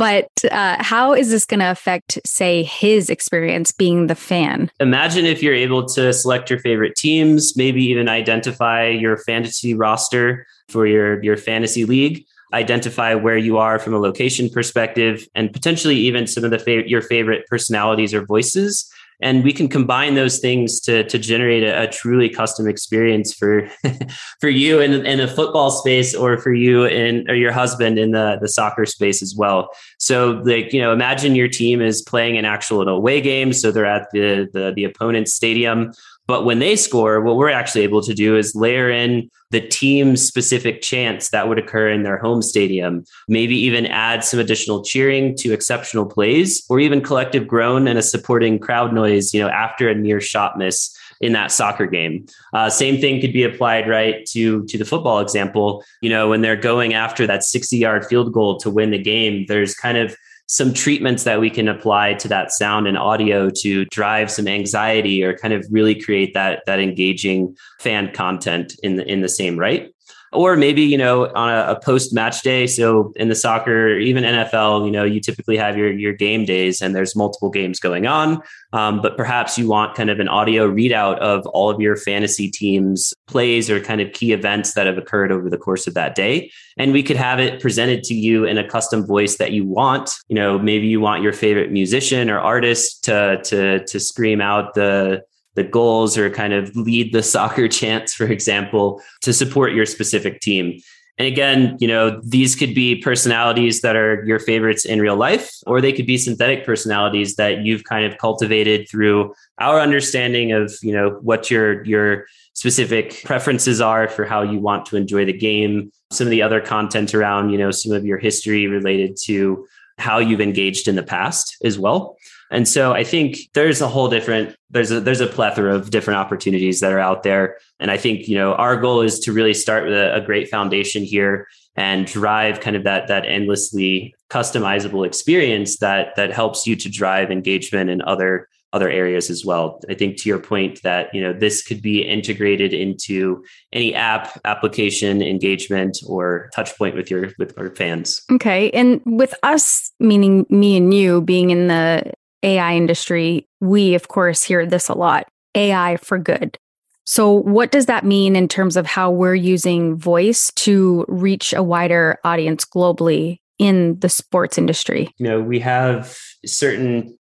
But 0.00 0.30
uh, 0.50 0.82
how 0.82 1.12
is 1.12 1.28
this 1.28 1.44
going 1.44 1.60
to 1.60 1.70
affect, 1.70 2.18
say, 2.24 2.62
his 2.62 3.10
experience 3.10 3.70
being 3.70 3.89
the 4.06 4.14
fan? 4.14 4.70
Imagine 4.80 5.26
if 5.26 5.42
you're 5.42 5.54
able 5.54 5.86
to 5.88 6.12
select 6.12 6.50
your 6.50 6.58
favorite 6.58 6.96
teams, 6.96 7.56
maybe 7.56 7.84
even 7.84 8.08
identify 8.08 8.86
your 8.86 9.16
fantasy 9.18 9.74
roster 9.74 10.46
for 10.68 10.86
your, 10.86 11.22
your 11.22 11.36
fantasy 11.36 11.84
league 11.84 12.24
identify 12.52 13.14
where 13.14 13.36
you 13.36 13.58
are 13.58 13.78
from 13.78 13.94
a 13.94 13.98
location 13.98 14.48
perspective 14.50 15.28
and 15.34 15.52
potentially 15.52 15.96
even 15.96 16.26
some 16.26 16.44
of 16.44 16.50
the 16.50 16.58
fa- 16.58 16.88
your 16.88 17.02
favorite 17.02 17.46
personalities 17.46 18.12
or 18.12 18.24
voices 18.24 18.90
and 19.22 19.44
we 19.44 19.52
can 19.52 19.68
combine 19.68 20.14
those 20.14 20.38
things 20.38 20.80
to 20.80 21.04
to 21.04 21.18
generate 21.18 21.62
a, 21.62 21.82
a 21.82 21.86
truly 21.86 22.28
custom 22.28 22.68
experience 22.68 23.32
for 23.32 23.68
for 24.40 24.48
you 24.48 24.80
in, 24.80 25.04
in 25.06 25.20
a 25.20 25.28
football 25.28 25.70
space 25.70 26.14
or 26.14 26.38
for 26.38 26.52
you 26.52 26.84
in 26.84 27.28
or 27.28 27.34
your 27.34 27.52
husband 27.52 27.98
in 27.98 28.12
the 28.12 28.38
the 28.40 28.48
soccer 28.48 28.86
space 28.86 29.22
as 29.22 29.34
well. 29.36 29.68
So 29.98 30.42
like 30.44 30.72
you 30.72 30.80
know 30.80 30.92
imagine 30.92 31.34
your 31.34 31.48
team 31.48 31.80
is 31.80 32.02
playing 32.02 32.36
an 32.36 32.44
actual 32.44 32.88
away 32.88 33.20
game. 33.20 33.52
So 33.52 33.70
they're 33.70 33.86
at 33.86 34.08
the 34.12 34.48
the, 34.52 34.72
the 34.74 34.84
opponent's 34.84 35.34
stadium 35.34 35.92
but 36.30 36.44
when 36.44 36.60
they 36.60 36.76
score, 36.76 37.20
what 37.20 37.36
we're 37.36 37.50
actually 37.50 37.82
able 37.82 38.02
to 38.02 38.14
do 38.14 38.36
is 38.36 38.54
layer 38.54 38.88
in 38.88 39.28
the 39.50 39.60
team 39.60 40.16
specific 40.16 40.80
chants 40.80 41.30
that 41.30 41.48
would 41.48 41.58
occur 41.58 41.90
in 41.90 42.04
their 42.04 42.18
home 42.18 42.40
stadium, 42.40 43.02
maybe 43.26 43.56
even 43.56 43.84
add 43.86 44.22
some 44.22 44.38
additional 44.38 44.84
cheering 44.84 45.36
to 45.38 45.52
exceptional 45.52 46.06
plays, 46.06 46.64
or 46.70 46.78
even 46.78 47.00
collective 47.00 47.48
groan 47.48 47.88
and 47.88 47.98
a 47.98 48.02
supporting 48.02 48.60
crowd 48.60 48.94
noise, 48.94 49.34
you 49.34 49.40
know, 49.40 49.48
after 49.48 49.88
a 49.88 49.94
near 49.96 50.20
shot 50.20 50.56
miss 50.56 50.96
in 51.20 51.32
that 51.32 51.50
soccer 51.50 51.86
game. 51.86 52.24
Uh, 52.54 52.70
same 52.70 53.00
thing 53.00 53.20
could 53.20 53.32
be 53.32 53.42
applied 53.42 53.88
right 53.88 54.24
to 54.26 54.64
to 54.66 54.78
the 54.78 54.84
football 54.84 55.18
example. 55.18 55.82
You 56.00 56.10
know, 56.10 56.28
when 56.28 56.42
they're 56.42 56.54
going 56.54 56.94
after 56.94 57.26
that 57.26 57.42
60 57.42 57.76
yard 57.76 58.06
field 58.06 58.32
goal 58.32 58.56
to 58.58 58.70
win 58.70 58.92
the 58.92 59.02
game, 59.02 59.46
there's 59.48 59.74
kind 59.74 59.98
of 59.98 60.16
some 60.50 60.74
treatments 60.74 61.22
that 61.22 61.40
we 61.40 61.48
can 61.48 61.68
apply 61.68 62.12
to 62.12 62.26
that 62.26 62.50
sound 62.50 62.88
and 62.88 62.98
audio 62.98 63.48
to 63.48 63.84
drive 63.84 64.28
some 64.28 64.48
anxiety 64.48 65.22
or 65.22 65.38
kind 65.38 65.54
of 65.54 65.64
really 65.70 65.94
create 65.94 66.34
that 66.34 66.64
that 66.66 66.80
engaging 66.80 67.56
fan 67.78 68.12
content 68.12 68.74
in 68.82 68.96
the 68.96 69.06
in 69.06 69.20
the 69.20 69.28
same 69.28 69.56
right 69.56 69.94
or 70.32 70.56
maybe 70.56 70.82
you 70.82 70.98
know 70.98 71.26
on 71.34 71.48
a, 71.48 71.72
a 71.72 71.80
post 71.80 72.12
match 72.12 72.42
day. 72.42 72.66
So 72.66 73.12
in 73.16 73.28
the 73.28 73.34
soccer 73.34 73.98
even 73.98 74.24
nfl 74.24 74.84
you 74.84 74.90
know 74.90 75.04
you 75.04 75.20
typically 75.20 75.56
have 75.56 75.76
your 75.76 75.90
your 75.90 76.12
game 76.12 76.44
days 76.44 76.80
and 76.80 76.94
there's 76.94 77.16
multiple 77.16 77.50
games 77.50 77.80
going 77.80 78.06
on. 78.06 78.40
Um, 78.72 79.02
but 79.02 79.16
perhaps 79.16 79.58
you 79.58 79.68
want 79.68 79.96
kind 79.96 80.10
of 80.10 80.20
an 80.20 80.28
audio 80.28 80.70
readout 80.70 81.18
of 81.18 81.44
all 81.46 81.70
of 81.70 81.80
your 81.80 81.96
fantasy 81.96 82.48
teams 82.48 83.12
plays 83.26 83.68
or 83.68 83.80
kind 83.80 84.00
of 84.00 84.12
key 84.12 84.32
events 84.32 84.74
that 84.74 84.86
have 84.86 84.98
occurred 84.98 85.32
over 85.32 85.50
the 85.50 85.58
course 85.58 85.86
of 85.86 85.94
that 85.94 86.14
day. 86.14 86.50
And 86.76 86.92
we 86.92 87.02
could 87.02 87.16
have 87.16 87.40
it 87.40 87.60
presented 87.60 88.04
to 88.04 88.14
you 88.14 88.44
in 88.44 88.58
a 88.58 88.68
custom 88.68 89.04
voice 89.06 89.36
that 89.38 89.52
you 89.52 89.64
want. 89.64 90.10
You 90.28 90.36
know 90.36 90.58
maybe 90.58 90.86
you 90.86 91.00
want 91.00 91.22
your 91.22 91.32
favorite 91.32 91.72
musician 91.72 92.30
or 92.30 92.38
artist 92.38 93.04
to 93.04 93.40
to 93.44 93.84
to 93.84 94.00
scream 94.00 94.40
out 94.40 94.74
the 94.74 95.22
the 95.54 95.64
goals 95.64 96.16
or 96.16 96.30
kind 96.30 96.52
of 96.52 96.74
lead 96.76 97.12
the 97.12 97.22
soccer 97.34 97.68
chants, 97.68 98.14
for 98.14 98.26
example, 98.26 99.02
to 99.22 99.32
support 99.32 99.72
your 99.72 99.86
specific 99.86 100.40
team. 100.40 100.80
And 101.18 101.26
again, 101.26 101.76
you 101.80 101.86
know, 101.86 102.18
these 102.24 102.56
could 102.56 102.74
be 102.74 102.96
personalities 102.96 103.82
that 103.82 103.94
are 103.94 104.24
your 104.24 104.38
favorites 104.38 104.86
in 104.86 105.02
real 105.02 105.16
life, 105.16 105.52
or 105.66 105.82
they 105.82 105.92
could 105.92 106.06
be 106.06 106.16
synthetic 106.16 106.64
personalities 106.64 107.36
that 107.36 107.58
you've 107.58 107.84
kind 107.84 108.10
of 108.10 108.16
cultivated 108.16 108.88
through 108.88 109.34
our 109.58 109.80
understanding 109.80 110.52
of, 110.52 110.72
you 110.82 110.94
know, 110.94 111.18
what 111.20 111.50
your 111.50 111.84
your 111.84 112.24
specific 112.54 113.22
preferences 113.24 113.82
are 113.82 114.08
for 114.08 114.24
how 114.24 114.40
you 114.40 114.58
want 114.58 114.86
to 114.86 114.96
enjoy 114.96 115.26
the 115.26 115.32
game, 115.32 115.92
some 116.10 116.26
of 116.26 116.30
the 116.30 116.40
other 116.40 116.60
content 116.60 117.14
around, 117.14 117.50
you 117.50 117.58
know, 117.58 117.70
some 117.70 117.92
of 117.92 118.06
your 118.06 118.16
history 118.16 118.66
related 118.66 119.14
to 119.24 119.66
how 119.98 120.18
you've 120.18 120.40
engaged 120.40 120.88
in 120.88 120.96
the 120.96 121.02
past 121.02 121.56
as 121.64 121.78
well. 121.78 122.16
And 122.50 122.66
so 122.66 122.92
I 122.92 123.04
think 123.04 123.38
there's 123.54 123.80
a 123.80 123.88
whole 123.88 124.08
different 124.08 124.56
there's 124.70 124.90
a 124.90 125.00
there's 125.00 125.20
a 125.20 125.26
plethora 125.26 125.74
of 125.74 125.90
different 125.90 126.18
opportunities 126.18 126.80
that 126.80 126.92
are 126.92 126.98
out 126.98 127.22
there. 127.22 127.58
And 127.78 127.90
I 127.90 127.96
think, 127.96 128.28
you 128.28 128.36
know, 128.36 128.54
our 128.54 128.76
goal 128.76 129.00
is 129.02 129.18
to 129.20 129.32
really 129.32 129.54
start 129.54 129.84
with 129.84 129.94
a, 129.94 130.14
a 130.14 130.20
great 130.20 130.48
foundation 130.48 131.02
here 131.04 131.46
and 131.76 132.06
drive 132.06 132.60
kind 132.60 132.76
of 132.76 132.84
that 132.84 133.08
that 133.08 133.24
endlessly 133.26 134.14
customizable 134.30 135.06
experience 135.06 135.78
that 135.78 136.14
that 136.16 136.32
helps 136.32 136.66
you 136.66 136.76
to 136.76 136.88
drive 136.88 137.30
engagement 137.30 137.90
in 137.90 138.02
other 138.02 138.48
other 138.72 138.88
areas 138.88 139.30
as 139.30 139.44
well. 139.44 139.80
I 139.88 139.94
think 139.94 140.16
to 140.18 140.28
your 140.28 140.38
point 140.38 140.82
that 140.82 141.12
you 141.14 141.20
know 141.20 141.32
this 141.32 141.62
could 141.62 141.82
be 141.82 142.02
integrated 142.02 142.72
into 142.72 143.44
any 143.72 143.94
app, 143.94 144.38
application, 144.44 145.22
engagement, 145.22 145.98
or 146.06 146.50
touch 146.54 146.76
point 146.78 146.94
with 146.94 147.10
your 147.10 147.32
with 147.38 147.58
our 147.58 147.70
fans. 147.74 148.22
Okay, 148.30 148.70
and 148.70 149.00
with 149.04 149.34
us, 149.42 149.90
meaning 149.98 150.46
me 150.48 150.76
and 150.76 150.94
you, 150.94 151.20
being 151.22 151.50
in 151.50 151.66
the 151.66 152.12
AI 152.42 152.74
industry, 152.74 153.48
we 153.60 153.94
of 153.94 154.08
course 154.08 154.42
hear 154.42 154.66
this 154.66 154.88
a 154.88 154.94
lot 154.94 155.28
AI 155.54 155.96
for 155.96 156.18
good. 156.18 156.58
So, 157.04 157.32
what 157.32 157.72
does 157.72 157.86
that 157.86 158.04
mean 158.04 158.36
in 158.36 158.46
terms 158.46 158.76
of 158.76 158.86
how 158.86 159.10
we're 159.10 159.34
using 159.34 159.96
voice 159.96 160.52
to 160.56 161.04
reach 161.08 161.52
a 161.52 161.62
wider 161.62 162.18
audience 162.24 162.64
globally 162.64 163.38
in 163.58 163.98
the 163.98 164.08
sports 164.08 164.58
industry? 164.58 165.12
You 165.18 165.28
know, 165.28 165.40
we 165.40 165.58
have 165.60 166.16
certain 166.46 167.18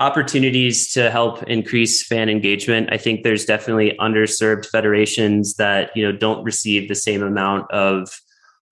opportunities 0.00 0.92
to 0.92 1.10
help 1.10 1.42
increase 1.44 2.06
fan 2.06 2.28
engagement. 2.28 2.88
I 2.92 2.98
think 2.98 3.22
there's 3.22 3.44
definitely 3.44 3.96
underserved 4.00 4.66
federations 4.66 5.54
that, 5.54 5.90
you 5.96 6.04
know, 6.04 6.16
don't 6.16 6.44
receive 6.44 6.88
the 6.88 6.94
same 6.94 7.22
amount 7.22 7.70
of 7.70 8.20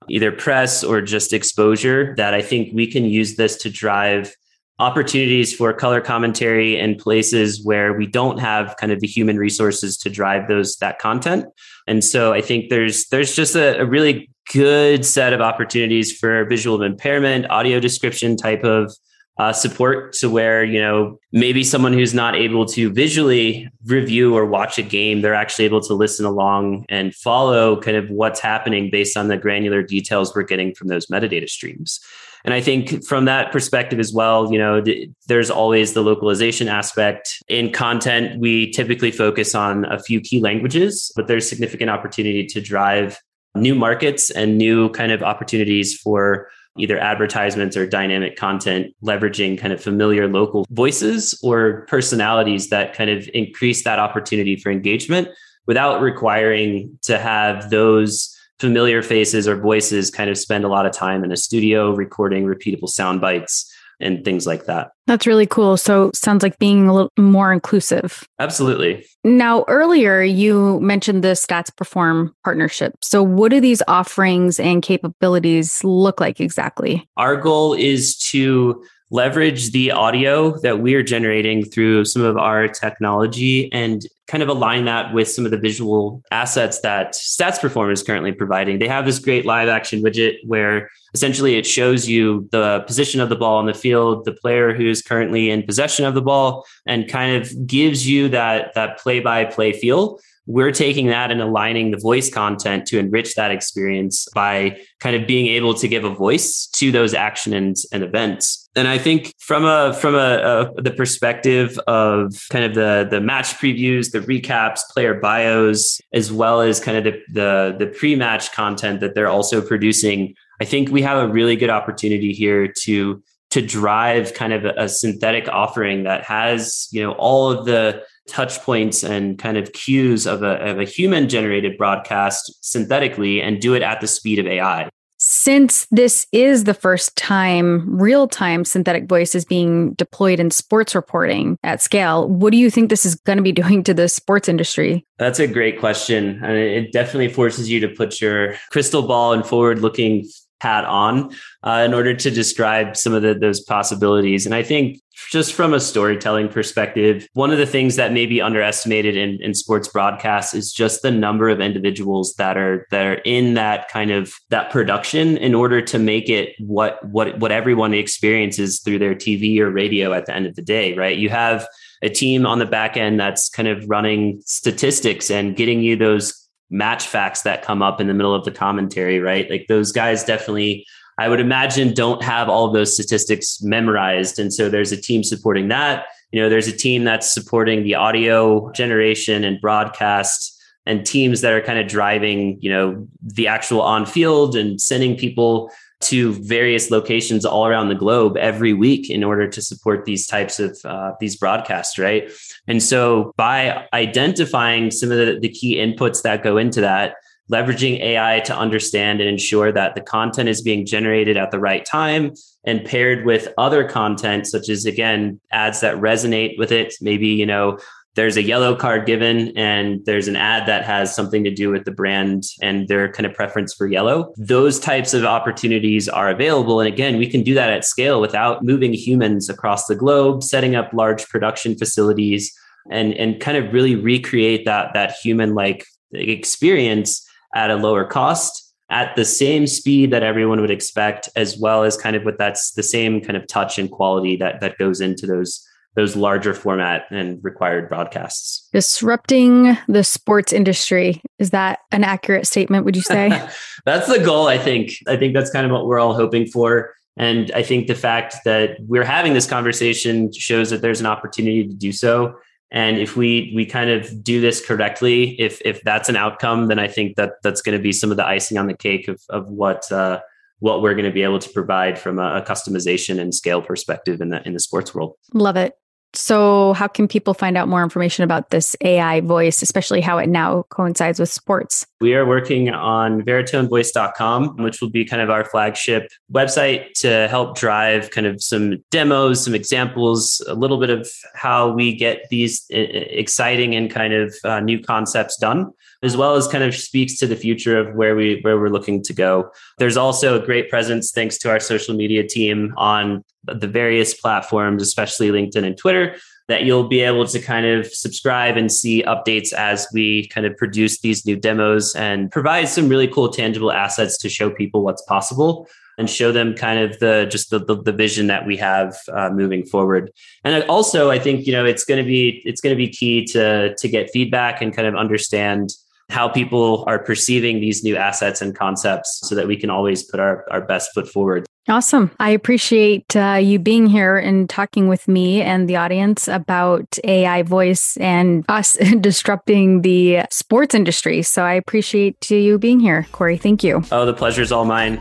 either 0.09 0.33
press 0.33 0.83
or 0.83 1.01
just 1.01 1.33
exposure 1.33 2.15
that 2.17 2.35
I 2.35 2.43
think 2.43 2.75
we 2.75 2.87
can 2.87 3.05
use 3.05 3.37
this 3.37 3.57
to 3.59 3.71
drive 3.71 4.35
opportunities 4.81 5.55
for 5.55 5.73
color 5.73 6.01
commentary 6.01 6.79
in 6.79 6.97
places 6.97 7.63
where 7.65 7.93
we 7.93 8.07
don't 8.07 8.39
have 8.39 8.75
kind 8.79 8.91
of 8.91 9.01
the 9.01 9.07
human 9.07 9.37
resources 9.37 9.97
to 9.99 10.11
drive 10.11 10.49
those 10.49 10.77
that 10.77 10.99
content. 10.99 11.45
And 11.87 12.03
so 12.03 12.33
i 12.33 12.41
think 12.41 12.71
there's 12.71 13.07
there's 13.09 13.35
just 13.35 13.55
a, 13.55 13.81
a 13.81 13.87
really 13.87 14.31
good 14.53 15.05
set 15.05 15.33
of 15.33 15.41
opportunities 15.41 16.17
for 16.17 16.45
visual 16.47 16.83
impairment 16.83 17.49
audio 17.51 17.79
description 17.79 18.37
type 18.37 18.65
of 18.65 18.93
uh, 19.39 19.53
support 19.53 20.13
to 20.13 20.29
where 20.29 20.65
you 20.65 20.79
know 20.79 21.19
maybe 21.33 21.65
someone 21.65 21.95
who's 21.95 22.13
not 22.13 22.35
able 22.35 22.67
to 22.67 22.93
visually 22.93 23.67
review 23.87 24.37
or 24.37 24.45
watch 24.45 24.77
a 24.77 24.83
game 24.83 25.23
they're 25.23 25.35
actually 25.35 25.65
able 25.65 25.81
to 25.81 25.95
listen 25.95 26.27
along 26.27 26.85
and 26.89 27.15
follow 27.15 27.81
kind 27.81 27.97
of 27.97 28.11
what's 28.11 28.41
happening 28.41 28.91
based 28.91 29.17
on 29.17 29.29
the 29.29 29.39
granular 29.39 29.83
details 29.83 30.35
we're 30.35 30.43
getting 30.43 30.75
from 30.75 30.89
those 30.89 31.07
metadata 31.07 31.49
streams 31.49 32.01
and 32.45 32.55
I 32.55 32.61
think 32.61 33.05
from 33.05 33.27
that 33.27 33.53
perspective 33.53 33.99
as 33.99 34.13
well, 34.13 34.53
you 34.53 34.59
know, 34.59 34.81
th- 34.81 35.11
there's 35.29 35.51
always 35.51 35.93
the 35.93 36.03
localization 36.03 36.69
aspect. 36.69 37.43
In 37.49 37.73
content, 37.73 38.41
we 38.41 38.71
typically 38.71 39.11
focus 39.11 39.55
on 39.55 39.85
a 39.87 39.99
few 39.99 40.21
key 40.21 40.41
languages, 40.41 41.13
but 41.15 41.27
there's 41.27 41.49
significant 41.49 41.91
opportunity 41.91 42.47
to 42.47 42.61
drive 42.61 43.19
new 43.55 43.75
markets 43.75 44.31
and 44.31 44.57
new 44.57 44.89
kind 44.91 45.13
of 45.13 45.23
opportunities 45.23 45.97
for 45.99 46.49
either 46.79 46.99
advertisements 46.99 47.77
or 47.77 47.87
dynamic 47.87 48.37
content, 48.37 48.95
leveraging 49.03 49.59
kind 49.59 49.73
of 49.73 49.83
familiar 49.83 50.29
local 50.29 50.67
voices 50.71 51.39
or 51.43 51.85
personalities 51.89 52.69
that 52.69 52.95
kind 52.95 53.11
of 53.11 53.29
increase 53.35 53.85
that 53.85 53.99
opportunity 53.99 54.57
for 54.57 54.71
engagement 54.71 55.29
without 55.67 56.01
requiring 56.01 56.99
to 57.03 57.19
have 57.19 57.71
those 57.71 58.37
familiar 58.61 59.03
faces 59.03 59.49
or 59.49 59.57
voices 59.57 60.11
kind 60.11 60.29
of 60.29 60.37
spend 60.37 60.65
a 60.65 60.69
lot 60.69 60.87
of 60.87 60.93
time 60.93 61.25
in 61.25 61.33
a 61.33 61.37
studio 61.37 61.93
recording 61.93 62.45
repeatable 62.45 62.89
sound 62.89 63.21
bites 63.21 63.73
and 64.01 64.25
things 64.25 64.47
like 64.47 64.65
that. 64.65 64.93
That's 65.07 65.27
really 65.27 65.47
cool. 65.47 65.77
So 65.77 66.11
sounds 66.15 66.43
like 66.43 66.59
being 66.59 66.89
a 66.89 66.95
little 66.95 67.13
more 67.19 67.53
inclusive. 67.53 68.27
Absolutely. 68.39 69.05
Now, 69.25 69.65
earlier 69.69 70.23
you 70.23 70.81
mentioned 70.81 71.23
the 71.23 71.33
Stats 71.33 71.75
Perform 71.75 72.35
partnership. 72.45 72.95
So 73.03 73.23
what 73.23 73.51
do 73.51 73.61
these 73.61 73.83
offerings 73.89 74.59
and 74.61 74.83
capabilities 74.83 75.83
look 75.85 76.21
like 76.21 76.41
exactly? 76.41 77.09
Our 77.17 77.37
goal 77.37 77.75
is 77.75 78.17
to 78.31 78.83
leverage 79.11 79.73
the 79.73 79.91
audio 79.91 80.57
that 80.61 80.81
we're 80.81 81.03
generating 81.03 81.65
through 81.65 82.05
some 82.05 82.23
of 82.23 82.37
our 82.37 82.69
technology 82.69 83.73
and 83.73 84.07
kind 84.29 84.43
of 84.43 84.49
align 84.49 84.85
that 84.85 85.13
with 85.13 85.29
some 85.29 85.45
of 85.45 85.51
the 85.51 85.59
visual 85.59 86.23
assets 86.31 86.81
that 86.83 87.15
Stats 87.15 87.61
Perform 87.61 87.91
is 87.91 88.03
currently 88.05 88.31
providing. 88.31 88.79
They 88.79 88.87
have 88.87 89.05
this 89.05 89.19
great 89.19 89.45
live 89.45 89.69
action 89.69 90.03
widget 90.03 90.37
where 90.47 90.89
essentially 91.15 91.57
it 91.57 91.67
shows 91.67 92.09
you 92.09 92.49
the 92.53 92.85
position 92.87 93.21
of 93.21 93.29
the 93.29 93.37
ball 93.37 93.57
on 93.59 93.67
the 93.67 93.75
field, 93.75 94.25
the 94.25 94.33
player 94.33 94.73
who's 94.73 95.03
currently 95.03 95.51
in 95.51 95.65
possession 95.65 96.05
of 96.05 96.15
the 96.15 96.23
ball, 96.23 96.65
and 96.87 97.09
kind 97.09 97.43
of 97.43 97.67
gives 97.67 98.09
you 98.09 98.29
that 98.29 98.73
that 98.75 98.99
play 98.99 99.19
by 99.19 99.45
play 99.45 99.73
feel 99.73 100.21
we're 100.51 100.73
taking 100.73 101.07
that 101.07 101.31
and 101.31 101.41
aligning 101.41 101.93
the 101.93 101.97
voice 101.97 102.29
content 102.29 102.85
to 102.87 102.99
enrich 102.99 103.37
that 103.37 103.53
experience 103.53 104.27
by 104.35 104.77
kind 104.99 105.15
of 105.15 105.27
being 105.27 105.47
able 105.47 105.75
to 105.75 105.87
give 105.87 106.03
a 106.05 106.13
voice 106.13 106.67
to 106.73 106.91
those 106.91 107.15
actions 107.15 107.87
and 107.93 108.03
events. 108.03 108.69
And 108.75 108.87
i 108.87 108.99
think 108.99 109.35
from 109.39 109.65
a 109.65 109.93
from 109.95 110.15
a, 110.15 110.73
a, 110.77 110.83
the 110.83 110.91
perspective 110.91 111.79
of 111.87 112.35
kind 112.51 112.65
of 112.65 112.75
the 112.75 113.07
the 113.11 113.21
match 113.21 113.55
previews 113.55 114.13
the 114.13 114.21
recaps 114.21 114.81
player 114.93 115.15
bios 115.15 116.01
as 116.13 116.33
well 116.33 116.61
as 116.61 116.81
kind 116.81 116.99
of 116.99 117.05
the 117.05 117.21
the, 117.33 117.77
the 117.79 117.87
pre-match 117.87 118.53
content 118.53 119.01
that 119.01 119.15
they're 119.15 119.29
also 119.29 119.61
producing 119.61 120.35
i 120.61 120.65
think 120.65 120.89
we 120.91 121.03
have 121.03 121.19
a 121.19 121.33
really 121.33 121.57
good 121.57 121.71
opportunity 121.71 122.33
here 122.33 122.69
to 122.69 123.21
to 123.51 123.61
drive 123.61 124.35
kind 124.35 124.53
of 124.53 124.65
a, 124.65 124.73
a 124.77 124.89
synthetic 124.89 125.49
offering 125.49 126.05
that 126.05 126.23
has 126.23 126.89
you 126.93 127.03
know 127.03 127.13
all 127.13 127.51
of 127.51 127.67
the 127.67 128.03
touch 128.31 128.61
points 128.61 129.03
and 129.05 129.39
kind 129.39 129.57
of 129.57 129.73
cues 129.73 130.27
of 130.27 130.43
a, 130.43 130.55
of 130.71 130.79
a 130.79 130.85
human 130.85 131.29
generated 131.29 131.77
broadcast 131.77 132.53
synthetically 132.65 133.43
and 133.43 133.61
do 133.61 133.75
it 133.75 133.83
at 133.83 134.01
the 134.01 134.07
speed 134.07 134.39
of 134.39 134.47
AI. 134.47 134.89
Since 135.23 135.87
this 135.91 136.27
is 136.33 136.65
the 136.65 136.73
first 136.73 137.15
time 137.15 138.01
real 138.01 138.27
time 138.27 138.65
synthetic 138.65 139.07
voice 139.07 139.35
is 139.35 139.45
being 139.45 139.93
deployed 139.93 140.41
in 140.41 140.51
sports 140.51 140.95
reporting 140.95 141.59
at 141.63 141.83
scale, 141.83 142.27
what 142.27 142.53
do 142.53 142.57
you 142.57 142.71
think 142.71 142.89
this 142.89 143.05
is 143.05 143.17
going 143.17 143.37
to 143.37 143.43
be 143.43 143.53
doing 143.63 143.85
to 143.85 143.93
the 143.93 144.09
sports 144.09 144.49
industry? 144.49 145.07
That's 145.19 145.39
a 145.39 145.47
great 145.47 145.79
question. 145.79 146.43
And 146.43 146.57
it 146.57 146.93
definitely 146.93 147.29
forces 147.29 147.71
you 147.71 147.81
to 147.81 147.89
put 147.89 148.21
your 148.21 148.55
crystal 148.71 149.03
ball 149.03 149.35
and 149.35 149.45
forward 149.45 149.81
looking 149.81 150.27
hat 150.61 150.85
on 150.85 151.31
uh, 151.63 151.83
in 151.85 151.95
order 151.95 152.15
to 152.15 152.31
describe 152.31 152.97
some 152.97 153.13
of 153.13 153.23
the, 153.23 153.35
those 153.35 153.61
possibilities. 153.61 154.47
And 154.47 154.55
I 154.55 154.63
think 154.63 155.01
just 155.31 155.53
from 155.53 155.75
a 155.75 155.81
storytelling 155.81 156.49
perspective, 156.49 157.29
one 157.35 157.51
of 157.51 157.59
the 157.59 157.67
things 157.67 157.97
that 157.97 158.13
may 158.13 158.27
be 158.27 158.41
underestimated 158.41 159.17
in, 159.17 159.41
in 159.43 159.55
sports 159.55 159.89
broadcasts 159.89 160.55
is 160.55 160.73
just 160.73 161.03
the 161.03 161.11
number 161.11 161.49
of 161.49 161.61
individuals 161.61 162.35
that 162.35 162.57
are 162.57 162.87
that 162.91 163.07
are 163.07 163.21
in 163.25 163.55
that 163.55 163.89
kind 163.89 164.11
of 164.11 164.33
that 164.49 164.71
production 164.71 165.37
in 165.37 165.55
order 165.55 165.83
to 165.83 165.99
make 165.99 166.29
it 166.29 166.55
what 166.59 167.05
what 167.07 167.39
what 167.39 167.53
everyone 167.53 167.93
experiences 167.93 168.81
through 168.81 168.99
their 168.99 169.15
TV 169.15 169.59
or 169.59 169.71
radio 169.71 170.13
at 170.13 170.27
the 170.27 170.35
end 170.35 170.47
of 170.47 170.55
the 170.55 170.63
day, 170.63 170.95
right? 170.95 171.19
You 171.19 171.29
have 171.29 171.67
a 172.03 172.09
team 172.09 172.47
on 172.47 172.59
the 172.59 172.67
back 172.67 172.97
end 172.97 173.21
that's 173.21 173.49
kind 173.51 173.69
of 173.69 173.85
running 173.89 174.41
statistics 174.47 175.31
and 175.31 175.55
getting 175.55 175.83
you 175.83 175.97
those 175.97 176.40
match 176.71 177.07
facts 177.07 177.43
that 177.43 177.63
come 177.63 177.83
up 177.83 178.01
in 178.01 178.07
the 178.07 178.15
middle 178.15 178.35
of 178.35 178.45
the 178.45 178.51
commentary, 178.51 179.21
right? 179.21 179.51
Like 179.51 179.67
those 179.69 179.93
guys 179.93 180.25
definitely, 180.25 180.87
I 181.19 181.29
would 181.29 181.41
imagine, 181.41 181.93
don't 181.93 182.23
have 182.23 182.49
all 182.49 182.67
of 182.67 182.73
those 182.73 182.95
statistics 182.95 183.61
memorized. 183.63 184.39
And 184.39 184.53
so 184.53 184.69
there's 184.69 184.93
a 184.93 185.01
team 185.01 185.23
supporting 185.23 185.69
that. 185.69 186.07
You 186.33 186.41
know, 186.41 186.49
there's 186.49 186.69
a 186.69 186.77
team 186.77 187.05
that's 187.05 187.33
supporting 187.33 187.83
the 187.83 187.97
audio 187.97 188.71
generation 188.73 189.43
and 189.45 189.61
broadcast 189.61 190.57
and 190.87 191.05
teams 191.05 191.41
that 191.41 191.53
are 191.53 191.61
kind 191.61 191.79
of 191.79 191.89
driving, 191.89 192.59
you 192.61 192.71
know, 192.71 193.07
the 193.23 193.49
actual 193.49 193.83
on 193.83 194.07
field 194.07 194.57
and 194.57 194.81
sending 194.81 195.17
people 195.17 195.71
to 196.01 196.33
various 196.35 196.91
locations 196.91 197.45
all 197.45 197.67
around 197.67 197.89
the 197.89 197.95
globe 197.95 198.37
every 198.37 198.73
week 198.73 199.11
in 199.11 199.23
order 199.23 199.47
to 199.47 199.61
support 199.61 200.05
these 200.05 200.27
types 200.27 200.59
of 200.59 200.79
uh, 200.85 201.13
these 201.21 201.37
broadcasts 201.37 201.99
right? 201.99 202.31
And 202.67 202.83
so 202.83 203.33
by 203.37 203.87
identifying 203.93 204.91
some 204.91 205.11
of 205.11 205.19
the, 205.19 205.39
the 205.41 205.49
key 205.49 205.77
inputs 205.77 206.23
that 206.23 206.43
go 206.43 206.57
into 206.57 206.81
that 206.81 207.17
leveraging 207.51 208.01
ai 208.01 208.41
to 208.41 208.57
understand 208.57 209.21
and 209.21 209.29
ensure 209.29 209.73
that 209.73 209.95
the 209.95 210.01
content 210.01 210.49
is 210.49 210.63
being 210.63 210.87
generated 210.87 211.37
at 211.37 211.51
the 211.51 211.59
right 211.59 211.85
time 211.85 212.33
and 212.65 212.85
paired 212.85 213.27
with 213.27 213.49
other 213.59 213.89
content 213.89 214.47
such 214.47 214.69
as 214.69 214.87
again 214.87 215.41
ads 215.51 215.81
that 215.81 215.97
resonate 215.97 216.57
with 216.59 216.71
it 216.71 216.95
maybe 217.01 217.27
you 217.27 217.45
know 217.45 217.77
there's 218.17 218.37
a 218.37 218.43
yellow 218.43 218.75
card 218.75 219.07
given 219.07 219.57
and 219.57 220.05
there's 220.05 220.27
an 220.27 220.37
ad 220.37 220.67
that 220.67 220.85
has 220.85 221.15
something 221.15 221.45
to 221.45 221.51
do 221.51 221.71
with 221.71 221.85
the 221.85 221.93
brand 221.93 222.45
and 222.61 222.89
their 222.89 223.11
kind 223.13 223.25
of 223.25 223.35
preference 223.35 223.73
for 223.73 223.87
yellow. 223.87 224.33
Those 224.37 224.81
types 224.81 225.15
of 225.15 225.25
opportunities 225.25 226.09
are 226.09 226.29
available. 226.29 226.81
And 226.81 226.89
again, 226.89 227.19
we 227.19 227.31
can 227.31 227.43
do 227.43 227.55
that 227.55 227.71
at 227.71 227.85
scale 227.85 228.21
without 228.21 228.65
moving 228.65 228.93
humans 228.93 229.49
across 229.49 229.87
the 229.87 229.95
globe, 229.95 230.43
setting 230.43 230.75
up 230.75 230.93
large 230.93 231.29
production 231.29 231.77
facilities 231.77 232.53
and, 232.91 233.15
and 233.15 233.41
kind 233.41 233.57
of 233.57 233.73
really 233.73 233.95
recreate 233.95 234.65
that, 234.65 234.93
that 234.95 235.13
human 235.23 235.55
like 235.55 235.87
experience 236.13 237.27
at 237.55 237.71
a 237.71 237.77
lower 237.77 238.05
cost 238.05 238.67
at 238.91 239.15
the 239.15 239.25
same 239.25 239.69
speed 239.69 240.13
that 240.13 240.25
everyone 240.25 240.61
would 240.61 240.71
expect, 240.71 241.29
as 241.37 241.57
well 241.57 241.85
as 241.85 241.97
kind 241.97 242.17
of 242.17 242.25
with 242.25 242.37
that's 242.39 242.73
the 242.73 242.83
same 242.83 243.21
kind 243.21 243.37
of 243.37 243.47
touch 243.47 243.79
and 243.79 243.91
quality 243.91 244.35
that 244.37 244.61
that 244.61 244.77
goes 244.79 245.01
into 245.01 245.27
those 245.27 245.65
those 245.97 246.15
larger 246.15 246.55
format 246.55 247.05
and 247.11 247.43
required 247.43 247.89
broadcasts. 247.89 248.69
Disrupting 248.73 249.77
the 249.89 250.05
sports 250.05 250.53
industry. 250.53 251.21
Is 251.39 251.51
that 251.51 251.81
an 251.91 252.05
accurate 252.05 252.47
statement, 252.47 252.85
would 252.85 252.97
you 252.97 253.03
say? 253.03 253.29
that's 253.85 254.07
the 254.07 254.21
goal, 254.21 254.47
I 254.47 254.59
think. 254.59 254.93
I 255.09 255.17
think 255.17 255.35
that's 255.35 255.51
kind 255.51 255.67
of 255.67 255.73
what 255.73 255.87
we're 255.87 255.99
all 255.99 256.15
hoping 256.15 256.47
for. 256.47 256.95
And 257.17 257.51
I 257.53 257.63
think 257.63 257.87
the 257.87 257.95
fact 257.95 258.37
that 258.45 258.77
we're 258.81 259.05
having 259.05 259.35
this 259.35 259.47
conversation 259.47 260.33
shows 260.33 260.71
that 260.71 260.81
there's 260.81 261.01
an 261.01 261.07
opportunity 261.07 261.67
to 261.67 261.75
do 261.75 261.93
so. 261.93 262.35
And 262.73 262.99
if 262.99 263.17
we 263.17 263.53
we 263.55 263.67
kind 263.67 263.91
of 263.91 264.23
do 264.23 264.41
this 264.41 264.65
correctly, 264.65 265.41
if 265.41 265.61
if 265.65 265.83
that's 265.83 266.09
an 266.09 266.15
outcome, 266.15 266.69
then 266.69 266.79
I 266.79 266.87
think 266.87 267.17
that 267.17 267.33
that's 267.43 267.63
going 267.63 267.77
to 267.77 267.83
be 267.83 267.93
some 267.93 268.13
of 268.13 268.17
the 268.17 268.25
icing 268.25 268.59
on 268.59 268.69
the 268.69 268.77
cake 268.77 269.09
of 269.09 269.21
of 269.29 269.51
what 269.51 269.91
uh, 269.91 270.21
what 270.61 270.83
we're 270.83 270.95
going 270.95 271.07
to 271.07 271.11
be 271.11 271.23
able 271.23 271.39
to 271.39 271.51
provide 271.51 271.99
from 271.99 272.19
a, 272.19 272.45
customization 272.47 273.21
and 273.21 273.35
scale 273.35 273.61
perspective 273.61 274.21
in 274.21 274.29
the 274.29 274.47
in 274.47 274.55
the 274.55 274.61
sports 274.61 274.95
world. 274.95 275.15
Love 275.35 275.57
it. 275.57 275.75
So, 276.13 276.73
how 276.73 276.89
can 276.89 277.07
people 277.07 277.35
find 277.35 277.57
out 277.57 277.69
more 277.69 277.83
information 277.83 278.25
about 278.25 278.51
this 278.51 278.75
AI 278.81 279.21
voice, 279.21 279.63
especially 279.63 280.01
how 280.01 280.19
it 280.19 280.29
now 280.29 280.65
coincides 280.71 281.21
with 281.21 281.29
sports? 281.29 281.87
We 282.01 282.15
are 282.15 282.27
working 282.27 282.71
on 282.71 283.23
veritonevoice.com, 283.23 284.57
which 284.57 284.81
will 284.81 284.91
be 284.91 285.05
kind 285.05 285.23
of 285.23 285.31
our 285.31 285.45
flagship 285.45 286.11
website 286.33 286.93
to 286.99 287.29
help 287.29 287.57
drive 287.57 288.11
kind 288.11 288.27
of 288.27 288.43
some 288.43 288.79
demos, 288.91 289.45
some 289.45 289.55
examples, 289.55 290.45
a 290.49 290.55
little 290.55 290.79
bit 290.79 290.91
of 290.91 291.09
how 291.35 291.71
we 291.71 291.95
get 291.95 292.25
these 292.31 292.67
exciting 292.71 293.77
and 293.77 293.91
kind 293.91 294.13
of 294.13 294.35
uh, 294.45 294.59
new 294.61 294.81
concepts 294.81 295.37
done 295.37 295.71
as 296.03 296.17
well 296.17 296.35
as 296.35 296.49
kind 296.49 296.65
of 296.65 296.75
speaks 296.75 297.17
to 297.19 297.27
the 297.27 297.37
future 297.37 297.79
of 297.79 297.95
where 297.95 298.17
we 298.17 298.41
where 298.43 298.59
we're 298.59 298.71
looking 298.71 299.03
to 299.03 299.13
go. 299.13 299.51
There's 299.79 299.97
also 299.97 300.41
a 300.41 300.45
great 300.45 300.71
presence 300.71 301.13
thanks 301.13 301.37
to 301.39 301.51
our 301.51 301.61
social 301.61 301.95
media 301.95 302.27
team 302.27 302.73
on 302.77 303.23
the 303.45 303.67
various 303.67 304.15
platforms, 304.15 304.83
especially 304.83 305.31
LinkedIn 305.31 305.65
and 305.65 305.77
Twitter, 305.77 306.17
that 306.49 306.65
you'll 306.65 306.89
be 306.89 307.01
able 307.01 307.27
to 307.27 307.39
kind 307.39 307.65
of 307.65 307.87
subscribe 307.87 308.57
and 308.57 308.73
see 308.73 309.03
updates 309.05 309.53
as 309.53 309.87
we 309.93 310.27
kind 310.29 310.47
of 310.47 310.57
produce 310.57 311.01
these 311.01 311.25
new 311.25 311.37
demos 311.37 311.95
and 311.95 312.31
provide 312.31 312.69
some 312.69 312.89
really 312.89 313.07
cool 313.07 313.29
tangible 313.29 313.71
assets 313.71 314.19
to 314.19 314.29
show 314.29 314.51
people 314.51 314.83
what's 314.83 315.03
possible 315.03 315.69
and 315.97 316.09
show 316.11 316.33
them 316.33 316.55
kind 316.55 316.81
of 316.81 316.99
the 316.99 317.29
just 317.31 317.51
the, 317.51 317.59
the, 317.59 317.81
the 317.83 317.93
vision 317.93 318.27
that 318.27 318.47
we 318.47 318.57
have 318.57 318.97
uh, 319.13 319.31
moving 319.31 319.65
forward. 319.65 320.11
And 320.45 320.65
also 320.65 321.11
i 321.11 321.19
think 321.19 321.47
you 321.47 321.53
know 321.53 321.65
it's 321.65 321.85
going 321.85 322.03
to 322.03 322.09
be 322.09 322.43
it's 322.45 322.61
going 322.61 322.75
to 322.75 322.77
be 322.77 322.89
key 322.89 323.25
to 323.27 323.75
to 323.77 323.89
get 323.89 324.11
feedback 324.11 324.61
and 324.61 324.75
kind 324.75 324.89
of 324.89 324.97
understand 324.97 325.71
how 326.11 326.29
people 326.29 326.85
are 326.87 326.99
perceiving 326.99 327.61
these 327.61 327.83
new 327.83 327.97
assets 327.97 328.41
and 328.43 328.55
concepts 328.55 329.21
so 329.25 329.35
that 329.35 329.47
we 329.47 329.57
can 329.57 329.71
always 329.71 330.03
put 330.03 330.21
our, 330.21 330.45
our 330.51 330.61
best 330.61 330.93
foot 330.93 331.09
forward. 331.09 331.47
Awesome. 331.69 332.11
I 332.19 332.31
appreciate 332.31 333.15
uh, 333.15 333.39
you 333.41 333.59
being 333.59 333.87
here 333.87 334.17
and 334.17 334.51
talking 334.51 334.89
with 334.89 335.07
me 335.07 335.41
and 335.41 335.69
the 335.69 335.77
audience 335.77 336.27
about 336.27 336.99
AI 337.05 337.43
voice 337.43 337.97
and 337.99 338.45
us 338.49 338.75
disrupting 339.01 339.83
the 339.83 340.23
sports 340.31 340.75
industry. 340.75 341.23
So 341.23 341.45
I 341.45 341.53
appreciate 341.53 342.31
you 342.31 342.59
being 342.59 342.81
here, 342.81 343.07
Corey. 343.13 343.37
Thank 343.37 343.63
you. 343.63 343.85
Oh, 343.93 344.05
the 344.05 344.15
pleasure 344.15 344.43
is 344.43 344.51
all 344.51 344.65
mine. 344.65 344.99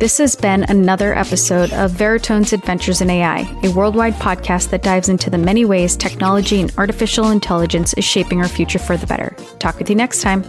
This 0.00 0.16
has 0.16 0.34
been 0.34 0.64
another 0.64 1.14
episode 1.14 1.74
of 1.74 1.90
Veritone's 1.90 2.54
Adventures 2.54 3.02
in 3.02 3.10
AI, 3.10 3.40
a 3.62 3.70
worldwide 3.70 4.14
podcast 4.14 4.70
that 4.70 4.82
dives 4.82 5.10
into 5.10 5.28
the 5.28 5.36
many 5.36 5.66
ways 5.66 5.94
technology 5.94 6.58
and 6.62 6.72
artificial 6.78 7.28
intelligence 7.28 7.92
is 7.92 8.04
shaping 8.06 8.40
our 8.40 8.48
future 8.48 8.78
for 8.78 8.96
the 8.96 9.06
better. 9.06 9.36
Talk 9.58 9.78
with 9.78 9.90
you 9.90 9.96
next 9.96 10.22
time. 10.22 10.42